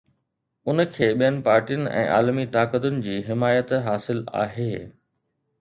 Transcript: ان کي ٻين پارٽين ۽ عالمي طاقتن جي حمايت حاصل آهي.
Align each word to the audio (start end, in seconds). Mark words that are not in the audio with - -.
ان 0.71 0.83
کي 0.93 1.09
ٻين 1.19 1.35
پارٽين 1.49 1.83
۽ 1.91 2.07
عالمي 2.15 2.45
طاقتن 2.57 2.99
جي 3.09 3.21
حمايت 3.29 3.77
حاصل 3.89 4.27
آهي. 4.47 4.71